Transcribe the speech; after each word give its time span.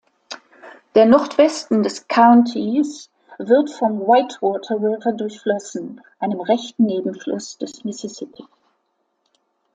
Der 0.95 1.05
Nordwesten 1.05 1.83
des 1.83 2.07
Countys 2.07 3.11
wird 3.37 3.69
vom 3.69 3.99
Whitewater 3.99 4.81
River 4.81 5.11
durchflossen, 5.11 6.01
einem 6.17 6.41
rechten 6.41 6.85
Nebenfluss 6.85 7.59
des 7.59 7.83
Mississippi. 7.83 8.45